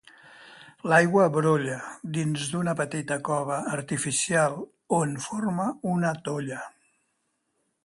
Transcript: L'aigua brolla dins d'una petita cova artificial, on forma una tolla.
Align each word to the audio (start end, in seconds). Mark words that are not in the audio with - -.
L'aigua 0.91 1.25
brolla 1.35 1.75
dins 2.15 2.45
d'una 2.53 2.73
petita 2.79 3.19
cova 3.29 3.59
artificial, 3.75 4.57
on 5.03 5.15
forma 5.29 5.69
una 5.97 6.15
tolla. 6.31 6.61